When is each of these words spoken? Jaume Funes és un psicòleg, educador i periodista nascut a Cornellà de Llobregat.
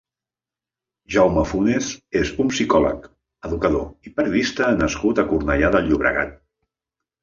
Jaume 1.15 1.43
Funes 1.49 1.91
és 2.23 2.33
un 2.45 2.51
psicòleg, 2.55 3.07
educador 3.53 4.11
i 4.13 4.17
periodista 4.19 4.75
nascut 4.83 5.27
a 5.27 5.31
Cornellà 5.33 5.75
de 5.81 5.89
Llobregat. 5.91 6.39